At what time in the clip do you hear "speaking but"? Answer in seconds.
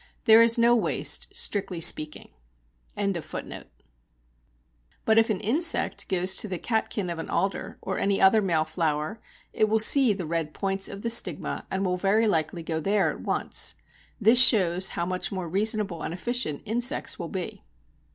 1.79-3.17